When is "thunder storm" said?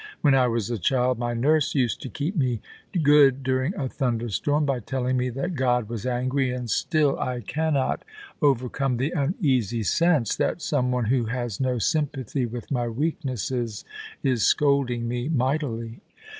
3.87-4.65